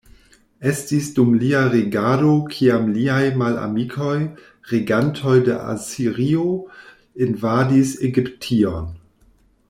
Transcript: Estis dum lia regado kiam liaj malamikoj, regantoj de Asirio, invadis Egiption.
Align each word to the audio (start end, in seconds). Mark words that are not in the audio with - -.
Estis 0.69 1.07
dum 1.17 1.33
lia 1.41 1.59
regado 1.73 2.31
kiam 2.53 2.87
liaj 2.95 3.19
malamikoj, 3.41 4.15
regantoj 4.71 5.35
de 5.49 5.59
Asirio, 5.77 6.47
invadis 7.27 7.93
Egiption. 8.09 8.89